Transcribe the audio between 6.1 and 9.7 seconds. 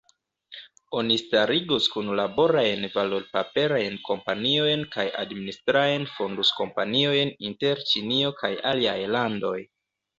fondus-kompaniojn inter Ĉinio kaj aliaj landoj.